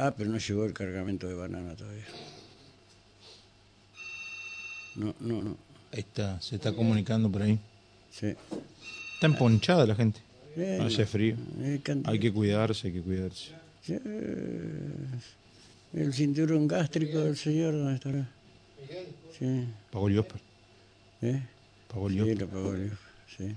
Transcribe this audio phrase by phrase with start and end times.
[0.00, 2.04] Ah, pero no llegó el cargamento de banana todavía.
[4.94, 5.56] No, no, no.
[5.92, 7.58] Ahí está, se está comunicando por ahí.
[8.12, 8.34] Sí.
[9.14, 10.20] Está emponchada la gente.
[10.54, 10.80] Bien.
[10.82, 11.36] Hace frío.
[11.60, 13.52] Eh, Hay que cuidarse, hay que cuidarse.
[13.82, 13.94] Sí,
[15.94, 18.28] El cinturón gástrico del señor, ¿dónde estará?
[19.36, 19.66] Sí.
[19.90, 20.24] Pagó el.
[21.22, 21.42] ¿Eh?
[21.88, 22.92] Pagó el Sí, lo pagó el
[23.36, 23.56] sí.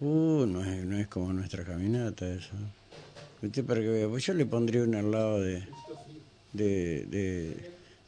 [0.00, 2.50] Uh, no es, no es como nuestra caminata eso.
[3.42, 5.62] Usted para que vea, pues yo le pondría una al lado de
[6.52, 7.56] de, de,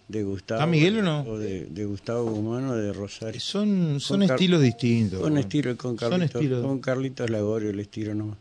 [0.09, 0.61] de Gustavo.
[0.61, 1.21] ¿Está Miguel o no?
[1.23, 3.41] O de, de Gustavo Guzmán o de Rosario.
[3.41, 5.21] Son, son Con Car- estilos distintos.
[5.21, 5.41] Con ¿no?
[5.41, 6.63] estilo, con Son Carlitos, estilos.
[6.65, 8.37] con Carlitos Lagorio el estilo nomás.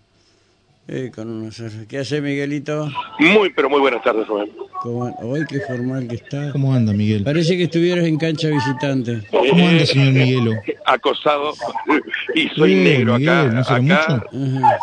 [0.90, 2.90] Eh, con unos- ¿Qué hace Miguelito?
[3.20, 4.52] Muy, pero muy buenas tardes, Rubén.
[4.84, 6.52] ¿Cómo, hoy qué formal que está.
[6.52, 7.24] ¿Cómo anda, Miguel?
[7.24, 9.22] Parece que estuvieras en cancha visitante.
[9.32, 10.52] ¿Cómo anda, señor Miguelo?
[10.86, 11.54] Acosado
[12.36, 13.54] y soy Bien, negro Miguel, acá.
[13.54, 14.24] ¿no será acá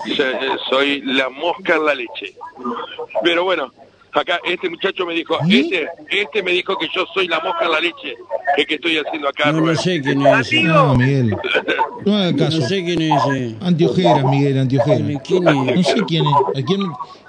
[0.06, 2.34] se- soy la mosca en la leche.
[3.22, 3.70] Pero bueno,
[4.12, 7.70] acá este muchacho me dijo, este, este me dijo que yo soy la mosca en
[7.72, 8.14] la leche.
[8.56, 9.74] que que estoy haciendo acá, No, Rubén?
[9.74, 10.62] no sé quién es ese.
[10.62, 11.36] No, Miguel.
[12.06, 12.58] No haga caso.
[12.60, 13.54] No sé quién es ese.
[13.60, 15.02] Antiojeras, Miguel, antiojeras.
[15.26, 15.76] ¿Quién es?
[15.76, 16.62] No sé quién es.
[16.62, 16.80] ¿A quién,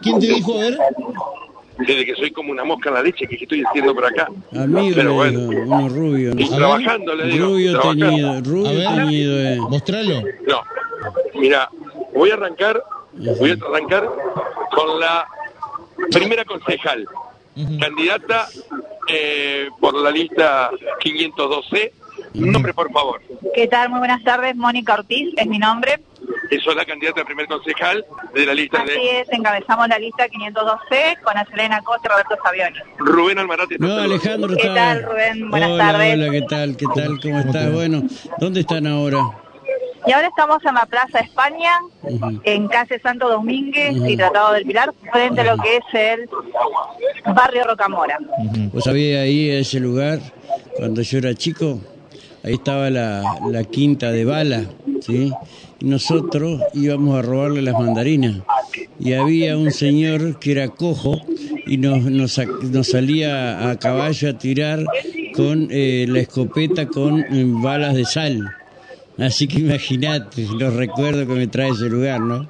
[0.01, 0.53] quién te dijo?
[0.57, 0.77] A ver.
[1.87, 4.27] Desde que soy como una mosca en la leche, que estoy haciendo por acá.
[4.55, 5.39] Amigo, Pero bueno.
[5.65, 6.31] uno rubio.
[6.37, 7.45] Y trabajando, le digo.
[7.47, 8.05] Rubio trabajando.
[8.09, 8.87] teñido, A rubio ver.
[9.05, 9.57] teñido, eh.
[9.69, 10.21] Mostralo.
[10.47, 10.61] No,
[11.39, 11.69] mira,
[12.13, 12.83] voy a arrancar,
[13.39, 14.09] voy a arrancar
[14.71, 15.25] con la
[16.11, 17.05] primera concejal,
[17.79, 18.47] candidata
[19.07, 21.93] eh, por la lista 512.
[22.33, 23.21] Nombre, por favor.
[23.53, 23.89] ¿Qué tal?
[23.89, 24.55] Muy buenas tardes.
[24.55, 25.99] Mónica Ortiz es mi nombre.
[26.51, 29.97] Eso es la candidata a primer concejal de la lista Así de es, encabezamos la
[29.97, 32.77] lista 512 con Acelena Costa y Roberto Savioni.
[32.99, 33.77] Rubén Almarate.
[33.79, 35.49] No, Alejandro ¿Qué tal, Rubén?
[35.49, 36.13] Buenas hola, tardes.
[36.13, 36.75] Hola, ¿qué tal?
[36.75, 37.19] ¿Qué tal?
[37.21, 37.71] ¿Cómo estás?
[37.71, 38.03] Bueno,
[38.37, 39.19] ¿dónde están ahora?
[40.05, 41.71] Y ahora estamos en la Plaza España,
[42.43, 44.07] en calle Santo Domínguez Ujú.
[44.07, 48.17] y Tratado del Pilar, frente a lo que es el barrio Rocamora.
[48.73, 50.19] Vos sabías ahí, ese lugar,
[50.75, 51.79] cuando yo era chico,
[52.43, 54.63] ahí estaba la, la quinta de bala,
[55.01, 55.31] ¿sí?
[55.81, 58.37] Nosotros íbamos a robarle las mandarinas.
[58.99, 61.19] Y había un señor que era cojo
[61.65, 64.85] y nos, nos, nos salía a caballo a tirar
[65.35, 68.53] con eh, la escopeta con eh, balas de sal.
[69.17, 72.47] Así que imagínate los recuerdos que me trae ese lugar, ¿no?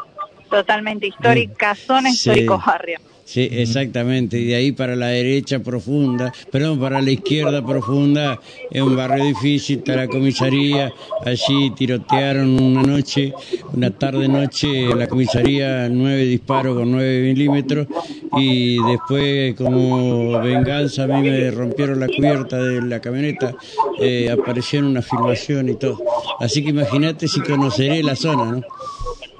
[0.49, 2.15] Totalmente histórica, zona Sí.
[2.15, 2.99] histórico barrio.
[3.31, 4.37] Sí, exactamente.
[4.37, 9.23] Y de ahí para la derecha profunda, perdón, para la izquierda profunda, es un barrio
[9.23, 10.91] difícil, está la comisaría.
[11.23, 13.33] Allí tirotearon una noche,
[13.71, 17.87] una tarde-noche, en la comisaría, nueve disparos con nueve milímetros.
[18.35, 23.55] Y después, como venganza, a mí me rompieron la cubierta de la camioneta,
[24.01, 26.03] eh, apareció en una filmación y todo.
[26.41, 28.61] Así que imagínate si conoceré la zona, ¿no?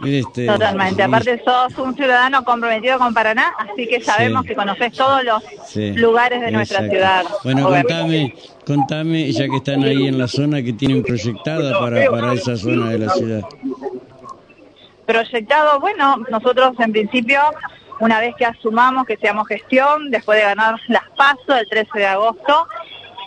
[0.04, 1.04] Este, Totalmente.
[1.04, 4.48] Aparte sos un ciudadano comprometido con Paraná, así que sabemos Sí.
[4.50, 7.24] que conoces todos los Sí, lugares de nuestra ciudad.
[7.44, 8.34] Bueno, contame,
[8.66, 12.90] contame, ya que están ahí en la zona que tienen proyectada para, para esa zona
[12.90, 13.42] de la ciudad.
[15.06, 17.40] Proyectado, bueno, nosotros en principio,
[18.00, 22.06] una vez que asumamos que seamos gestión, después de ganar las PASO el 13 de
[22.08, 22.68] agosto,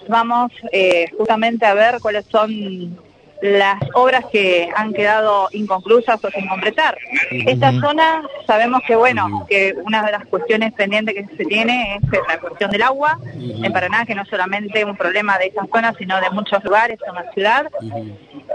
[0.08, 2.98] vamos eh, justamente a ver cuáles son
[3.44, 6.96] las obras que han quedado inconclusas o sin completar.
[7.30, 12.20] Esta zona sabemos que, bueno, que una de las cuestiones pendientes que se tiene es
[12.26, 15.92] la cuestión del agua en Paraná, que no es solamente un problema de esta zona,
[15.98, 17.70] sino de muchos lugares en la ciudad.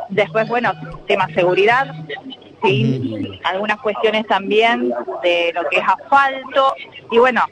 [0.09, 0.73] Después, bueno,
[1.07, 1.93] tema seguridad,
[2.63, 6.73] sí, algunas cuestiones también de lo que es asfalto
[7.11, 7.45] y bueno,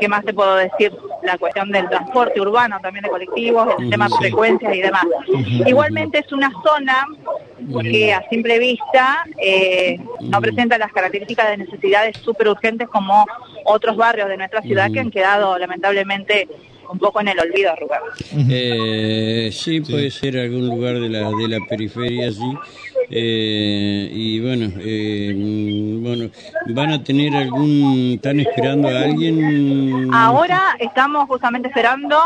[0.00, 0.92] ¿qué más te puedo decir?
[1.22, 4.16] La cuestión del transporte urbano, también de colectivos, el tema de sí.
[4.18, 5.04] frecuencias y demás.
[5.66, 7.04] Igualmente es una zona
[7.82, 13.26] que a simple vista eh, no presenta las características de necesidades súper urgentes como
[13.64, 16.48] otros barrios de nuestra ciudad que han quedado lamentablemente
[16.90, 18.50] un poco en el olvido, Rubén.
[18.50, 22.52] Eh, sí, puede ser algún lugar de la, de la periferia, sí.
[23.12, 25.34] Eh, y bueno, eh,
[26.00, 26.30] bueno,
[26.68, 30.08] ¿van a tener algún, están esperando a alguien?
[30.14, 32.16] Ahora estamos justamente esperando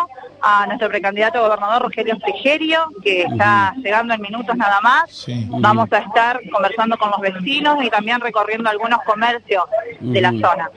[0.46, 5.10] a nuestro precandidato gobernador Rogelio Frigerio, que está llegando en minutos nada más.
[5.10, 5.46] Sí.
[5.48, 9.64] Vamos a estar conversando con los vecinos y también recorriendo algunos comercios
[10.00, 10.68] de la zona.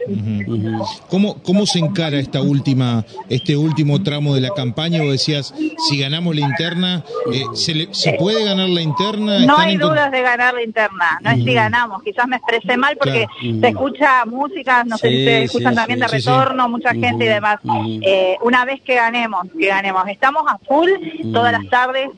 [1.10, 5.02] ¿Cómo, ¿Cómo se encara esta última, este último tramo de la campaña?
[5.02, 5.54] Vos decías,
[5.90, 7.04] si ganamos la interna,
[7.34, 9.40] eh, ¿se, le- ¿se puede ganar la interna?
[9.40, 12.78] No ¿Están hay dudas de ganar la interna, no es si ganamos, quizás me expresé
[12.78, 13.60] mal porque Claro.
[13.62, 17.28] se escucha música, no sé si se sí, escuchan también de retorno, mucha gente y
[17.28, 17.60] demás.
[18.02, 20.90] Eh, una vez que ganemos, que ganemos, estamos a full
[21.34, 22.10] todas las tardes,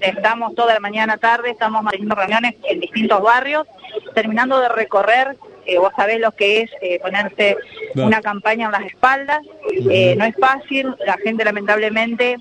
[0.00, 3.66] estamos toda la mañana tarde, estamos haciendo reuniones en distintos barrios,
[4.14, 5.36] terminando de recorrer
[5.66, 7.56] eh, vos sabés lo que es eh, ponerse
[7.94, 9.40] una campaña en las espaldas,
[9.90, 12.36] eh, no es fácil, la gente lamentablemente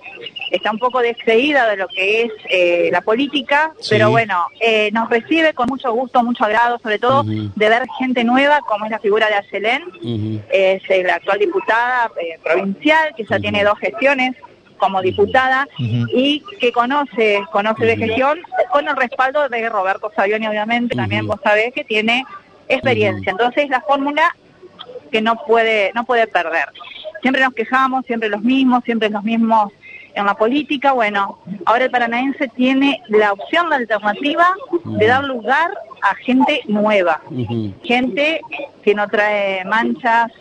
[0.50, 4.46] está un poco descreída de lo que es la política, pero bueno,
[4.92, 8.92] nos recibe con mucho gusto, mucho agrado, sobre todo de ver gente nueva como es
[8.92, 12.12] la figura de Ayelén, es la actual diputada
[12.44, 14.36] provincial, que ya tiene dos gestiones,
[14.78, 18.40] como diputada y que conoce, conoce de gestión
[18.72, 22.26] con el respaldo de Roberto Savioni, obviamente, también vos sabés que tiene
[22.74, 23.32] experiencia.
[23.32, 24.36] Entonces la fórmula
[25.12, 26.70] que no puede, no puede perder.
[27.22, 29.72] Siempre nos quejamos, siempre los mismos, siempre los mismos
[30.16, 30.94] en la política.
[30.94, 35.72] Bueno, ahora el paranaense tiene la opción, de alternativa de dar lugar
[36.02, 37.22] a gente nueva,
[37.84, 38.42] gente
[38.84, 40.32] que no trae manchas,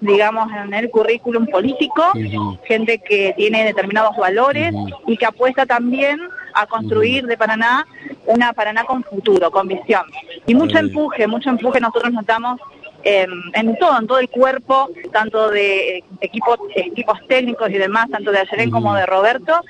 [0.00, 2.04] digamos, en el currículum político,
[2.64, 4.72] gente que tiene determinados valores
[5.06, 6.20] y que apuesta también
[6.54, 7.86] a construir de Paraná
[8.26, 10.02] una Paraná con futuro, con visión.
[10.48, 11.78] Y mucho empuje, mucho empuje.
[11.78, 12.58] Nosotros notamos
[13.04, 18.38] en todo, en todo el cuerpo, tanto de equipos, equipos técnicos y demás, tanto de
[18.38, 19.60] Ayerén como de Roberto.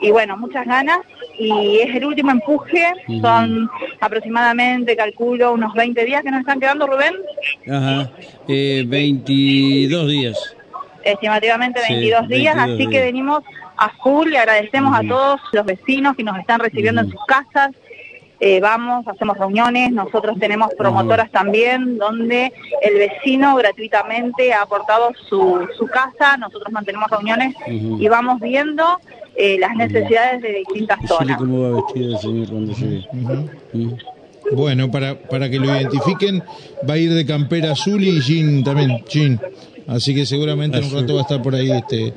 [0.00, 0.98] Y bueno, muchas ganas.
[1.38, 3.70] Y es el último empuje, son
[4.00, 7.14] aproximadamente, calculo, unos 20 días que nos están quedando, Rubén.
[7.70, 8.10] Ajá,
[8.48, 10.56] eh, 22 días.
[11.04, 13.42] Estimativamente 22 días, así que venimos
[13.76, 14.32] a full.
[14.32, 17.70] Y agradecemos a todos los vecinos que nos están recibiendo en sus casas,
[18.44, 22.52] eh, vamos, hacemos reuniones, nosotros tenemos promotoras también, donde
[22.82, 28.98] el vecino gratuitamente ha aportado su, su casa, nosotros mantenemos reuniones y vamos viendo
[29.36, 31.36] eh, las necesidades de distintas zonas.
[31.36, 33.48] cómo va vestido el señor cuando
[34.56, 36.42] Bueno, para, para que lo identifiquen,
[36.90, 39.40] va a ir de campera azul y jean también, jean.
[39.86, 42.12] Así que seguramente en un rato va a estar por ahí este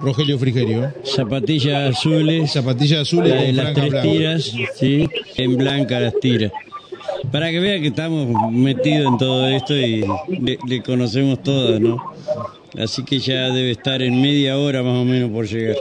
[0.00, 0.92] Rogelio Frigerio.
[1.04, 2.52] Zapatillas azules.
[2.52, 6.52] Zapatillas azules de las tres tiras, sí, en blanca las tiras.
[7.30, 10.04] Para que vean que estamos metidos en todo esto y
[10.66, 12.14] le, conocemos todas, ¿no?
[12.78, 15.76] Así que ya debe estar en media hora más o menos por llegar.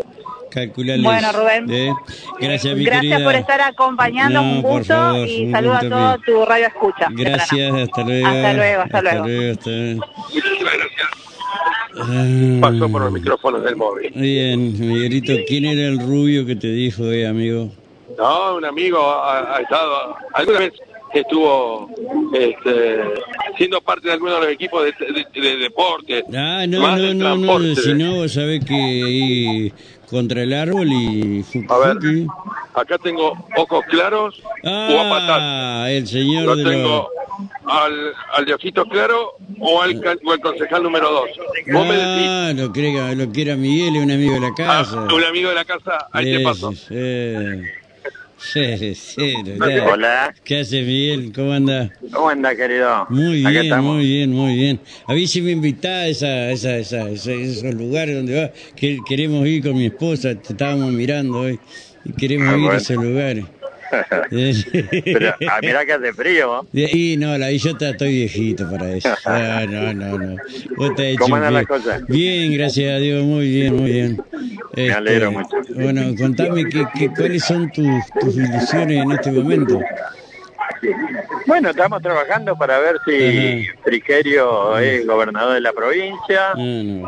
[0.52, 1.72] Calcularles, bueno, Rubén.
[1.72, 1.92] ¿eh?
[2.40, 7.08] Gracias, mi Gracias por estar acompañando, un gusto y saludos a todo tu radio escucha.
[7.10, 8.28] Gracias, hasta luego.
[8.28, 9.52] Hasta luego, hasta, luego.
[9.52, 11.23] Hasta
[11.94, 12.62] luego.
[12.62, 14.12] Pasó por los micrófonos del móvil.
[14.16, 17.72] Bien, Miguelito, ¿quién era el rubio que te dijo, eh, amigo?
[18.18, 20.74] No, un amigo ha, estado, alguna vez
[21.14, 21.90] estuvo
[22.34, 23.00] este,
[23.58, 26.24] siendo parte de alguno de los equipos de, deporte.
[26.36, 29.74] Ah, no, no, no, no, si no, vos sabés que ahí
[30.10, 31.44] contra el árbol y...
[31.70, 32.28] A ver,
[32.74, 37.10] acá tengo ojos claros ah, el señor de tengo
[37.66, 39.28] al, al de ojitos claros
[39.60, 41.30] o al, o concejal número dos.
[41.72, 42.28] ¿Vos me decís?
[42.28, 45.08] Ah, lo que, lo que era Miguel, es un amigo de la casa.
[45.10, 46.74] Ah, un amigo de la casa, ahí te paso.
[48.44, 49.34] Sí, sí,
[49.90, 50.34] Hola.
[50.44, 51.32] ¿Qué hace Miguel?
[51.34, 51.90] ¿Cómo anda?
[52.12, 53.06] ¿Cómo anda, querido?
[53.10, 54.80] Muy bien, muy bien, muy bien.
[55.08, 59.48] A mí si me invitás a esa, esa, esa, esos lugares donde va, que queremos
[59.48, 61.60] ir con mi esposa, te estábamos mirando hoy,
[62.04, 63.46] y queremos ah, ir a esos lugares.
[65.04, 66.66] Pero ah, mira que hace frío.
[66.74, 69.10] Y no, la yo estoy viejito para eso.
[69.26, 70.36] Ah, no, no, no.
[71.18, 72.06] ¿Cómo andan las cosas?
[72.08, 74.24] Bien, gracias a Dios, muy bien, muy bien.
[74.76, 75.74] Me alegro este, mucho.
[75.76, 77.88] Bueno, contame que, cuáles son tus,
[78.20, 79.80] tus ilusiones en este momento.
[81.48, 87.08] Bueno, estamos trabajando para ver si Frigerio es gobernador de la provincia, ah, no,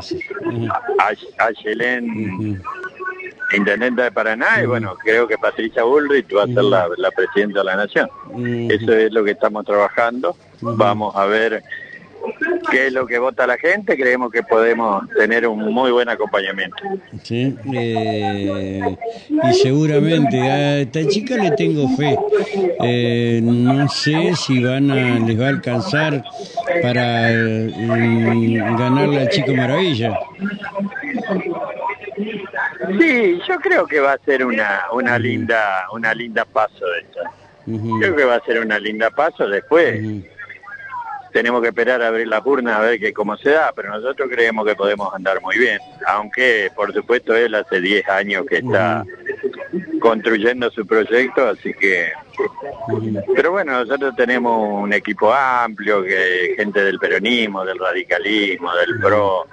[3.53, 7.65] intendente de Paraná y bueno, creo que Patricia Bullrich va a ser la, presidenta de
[7.65, 8.09] la nación.
[8.69, 10.35] Eso es lo que estamos trabajando.
[10.61, 11.63] Vamos a ver
[12.71, 16.77] qué es lo que vota la gente, creemos que podemos tener un muy buen acompañamiento.
[17.23, 18.97] Sí, eh,
[19.43, 22.17] y seguramente a esta chica le tengo fe.
[22.81, 26.23] Eh, no sé si van a, les va a alcanzar
[26.81, 30.19] para mm, ganarle al Chico Maravilla.
[32.99, 37.19] Sí, yo creo que va a ser una, una linda, una linda paso de esto.
[37.99, 39.99] Creo que va a ser una linda paso después.
[41.33, 44.29] Tenemos que esperar a abrir la urna a ver que cómo se da, pero nosotros
[44.31, 45.79] creemos que podemos andar muy bien.
[46.07, 49.03] Aunque, por supuesto, él hace 10 años que está
[49.99, 52.11] construyendo su proyecto, así que...
[53.35, 59.47] Pero bueno, nosotros tenemos un equipo amplio, que gente del peronismo, del radicalismo, del PRO,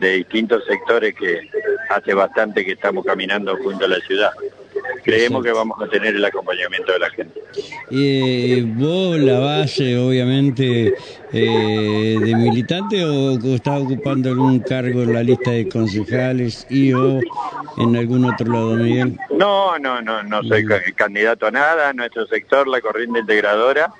[0.00, 1.48] de distintos sectores que
[1.90, 4.30] hace bastante que estamos caminando junto a la ciudad.
[5.02, 7.40] Creemos que vamos a tener el acompañamiento de la gente.
[7.90, 10.94] ¿Y vos la base, obviamente,
[11.32, 17.20] eh, de militante o estás ocupando algún cargo en la lista de concejales y o
[17.76, 19.18] en algún otro lado, Miguel?
[19.30, 20.64] No, no, no, no soy
[20.94, 21.92] candidato a nada.
[21.92, 23.92] Nuestro sector, la corriente integradora,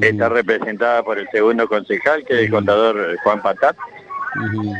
[0.00, 3.76] está representada por el segundo concejal, que es el contador Juan Patat.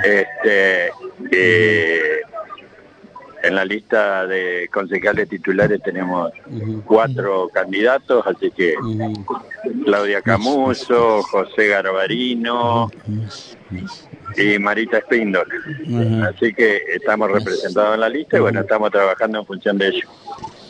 [0.05, 0.91] Este,
[1.33, 2.21] eh,
[3.43, 6.33] en la lista de concejales titulares tenemos
[6.85, 8.75] cuatro candidatos, así que
[9.85, 12.91] Claudia Camuso, José Garbarino
[14.37, 15.49] y Marita Spindol.
[16.29, 20.09] Así que estamos representados en la lista y bueno, estamos trabajando en función de ello.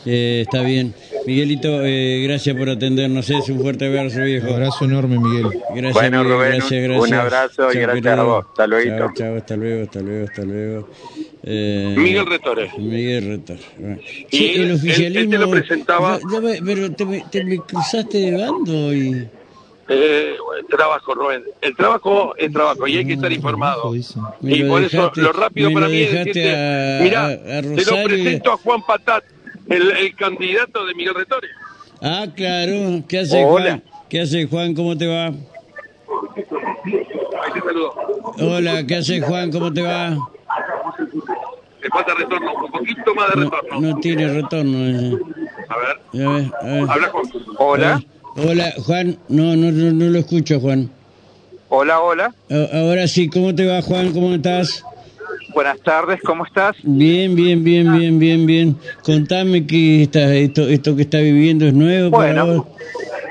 [0.05, 0.93] Eh, está bien.
[1.25, 3.29] Miguelito, eh, gracias por atendernos.
[3.29, 4.47] Es un fuerte abrazo, viejo.
[4.47, 5.61] Un abrazo enorme, Miguel.
[5.75, 7.09] Gracias, bueno, Rubén, gracias, gracias.
[7.09, 8.45] un abrazo y gracias a vos.
[8.49, 8.97] Hasta luego.
[8.97, 10.89] Chao, chao, hasta luego, hasta luego, hasta luego.
[11.43, 12.77] Eh, Miguel Retores.
[12.77, 13.65] Miguel Retores.
[14.31, 15.19] Sí, el oficialismo.
[15.19, 16.19] Él, te lo presentaba.
[16.65, 19.27] pero te, te me cruzaste de bando y.
[19.93, 21.43] Eh, el trabajo, Rubén.
[21.59, 23.93] El trabajo es trabajo y hay que estar informado.
[24.41, 28.81] Y por eso lo rápido para mí es decirte, mira, te lo presento a Juan
[28.87, 29.23] Patat
[29.69, 31.51] el, candidato de Miguel Retores.
[32.01, 33.03] Ah, claro.
[33.07, 33.83] ¿Qué hace Juan?
[34.09, 34.73] ¿Qué hace Juan?
[34.73, 35.31] ¿Cómo te va?
[38.39, 39.51] Hola, ¿qué hace Juan?
[39.51, 40.09] ¿Cómo te va?
[41.81, 43.81] Le falta retorno, un poquito más de retorno.
[43.81, 44.77] No, tiene retorno.
[44.77, 45.19] Eh.
[45.69, 46.27] A ver.
[46.27, 46.89] A ver, a ver.
[46.89, 47.21] Habla con...
[47.57, 48.03] Hola.
[48.35, 49.17] Hola, Juan.
[49.29, 50.89] No, no, no, no lo escucho, Juan.
[51.69, 52.35] Hola, hola.
[52.73, 54.11] Ahora sí, ¿cómo te va, Juan?
[54.11, 54.83] ¿Cómo estás?
[55.53, 56.75] Buenas tardes, ¿cómo estás?
[56.83, 58.77] Bien, bien, bien, bien, bien, bien.
[59.03, 62.67] Contame que está, esto, esto que está viviendo es nuevo bueno,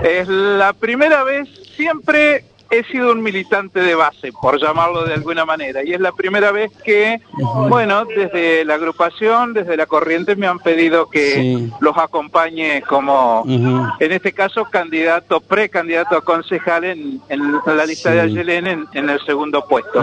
[0.03, 5.45] Es la primera vez, siempre he sido un militante de base, por llamarlo de alguna
[5.45, 7.21] manera, y es la primera vez que,
[7.69, 14.13] bueno, desde la agrupación, desde la corriente me han pedido que los acompañe como, en
[14.13, 17.21] este caso, candidato, precandidato a concejal en,
[17.67, 20.01] la lista de Ayelén en, el segundo puesto.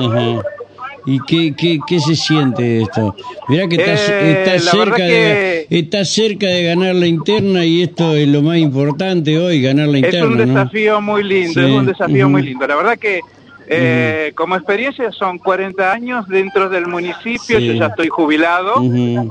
[1.08, 3.16] ¿Y qué, qué, qué se siente esto?
[3.48, 8.28] Mirá que está, eh, cerca de, está cerca de ganar la interna y esto es
[8.28, 10.20] lo más importante hoy, ganar la interna.
[10.20, 12.68] Es un desafío muy lindo, es un desafío muy lindo.
[12.68, 13.22] La verdad que
[13.70, 18.84] eh, como experiencia son 40 años dentro del municipio, yo ya estoy jubilado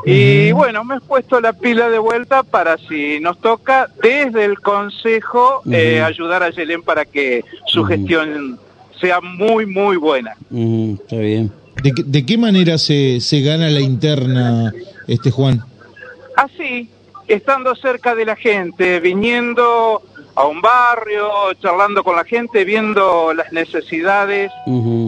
[0.06, 4.61] y bueno, me he puesto la pila de vuelta para si nos toca desde el
[4.61, 8.59] consejo eh, ayudar a Yelén para que su gestión
[8.99, 10.35] sea muy, muy buena.
[10.50, 11.52] está bien.
[11.83, 14.73] ¿De, qué manera se, se gana la interna,
[15.06, 15.62] este Juan?
[16.37, 16.88] Así,
[17.28, 20.02] estando cerca de la gente, viniendo
[20.37, 24.52] a un barrio, charlando con la gente, viendo las necesidades,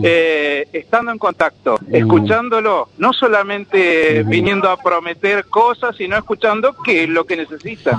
[0.02, 7.10] eh, estando en contacto, escuchándolo, no solamente viniendo a prometer cosas, sino escuchando qué es
[7.10, 7.98] lo que necesitan.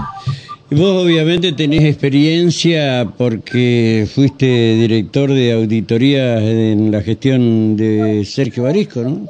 [0.71, 9.01] Vos obviamente tenés experiencia porque fuiste director de auditoría en la gestión de Sergio Barisco,
[9.01, 9.27] ¿no?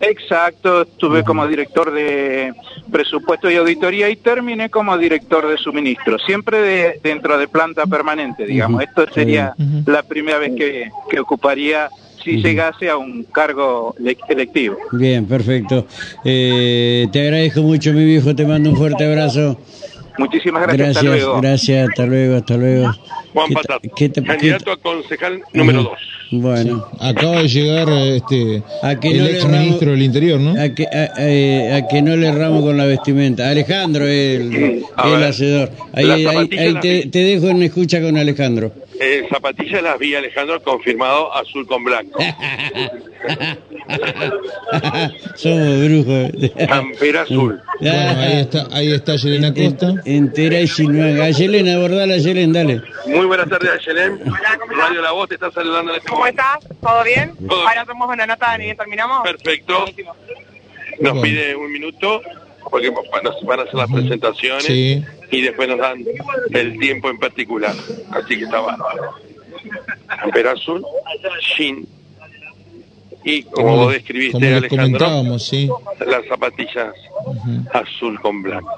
[0.00, 2.52] Exacto, estuve como director de
[2.90, 8.44] presupuesto y auditoría y terminé como director de suministro, siempre de, dentro de planta permanente,
[8.44, 8.82] digamos.
[8.82, 9.54] Esto sería
[9.86, 11.88] la primera vez que, que ocuparía
[12.22, 13.94] si llegase a un cargo
[14.28, 14.76] electivo.
[14.92, 15.86] Bien, perfecto.
[16.24, 19.58] Eh, te agradezco mucho, mi viejo, te mando un fuerte abrazo.
[20.18, 20.78] Muchísimas gracias.
[20.78, 21.40] Gracias, hasta luego.
[21.40, 21.88] gracias.
[21.88, 22.92] Hasta luego, hasta luego.
[23.32, 23.82] Juan Patat,
[24.24, 25.98] candidato a concejal número dos.
[26.30, 26.86] Bueno.
[27.00, 30.60] Acaba de llegar este a que el no ex ministro del Interior, ¿no?
[30.60, 33.48] A que, a, a, que no le erramos con la vestimenta.
[33.48, 35.70] Alejandro, el, el hacedor.
[35.92, 38.72] Ahí, ahí, ahí te, te, dejo en escucha con Alejandro.
[39.00, 42.18] Eh, zapatillas las vi, Alejandro, confirmado azul con blanco.
[45.34, 46.30] Somos brujos.
[46.68, 47.60] Campera azul.
[47.80, 49.94] Bueno, ahí está, ahí está Yelena Costa.
[50.04, 52.82] Entera y sin A Yelena, abordala, Yelen, dale.
[53.06, 54.20] Muy buenas tardes, Yelen.
[54.76, 55.90] Radio La Voz te está saludando.
[55.92, 56.58] En este ¿Cómo estás?
[56.80, 57.32] ¿Todo bien?
[57.48, 59.22] Ahora hacemos una nota y terminamos.
[59.22, 59.86] Perfecto.
[61.00, 62.22] Nos pide un minuto
[62.70, 63.30] porque van a
[63.62, 66.04] hacer las presentaciones y después nos dan
[66.52, 67.74] el tiempo en particular.
[68.10, 69.14] Así que está bárbaro.
[70.06, 70.84] Campera azul,
[71.40, 71.86] Shin.
[73.24, 75.68] Y como, vos describiste, Alejandro, sí.
[76.06, 76.94] las zapatillas
[77.72, 78.70] azul con blanco.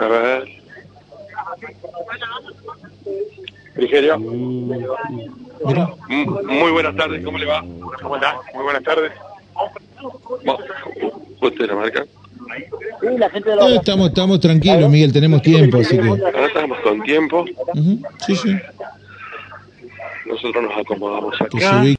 [0.00, 0.48] A ver.
[3.74, 4.18] Frigerio.
[4.18, 4.72] Mm,
[6.46, 7.60] muy buenas tardes, ¿cómo le va?
[8.02, 8.40] ¿Cómo está?
[8.54, 9.12] Muy buenas tardes.
[11.40, 12.06] ¿Usted la marca?
[13.74, 16.08] Estamos, estamos tranquilos, Miguel, tenemos tiempo, así que...
[16.08, 17.44] Ahora estamos con tiempo.
[18.26, 18.56] Sí, sí.
[20.26, 21.82] Nosotros nos acomodamos acá.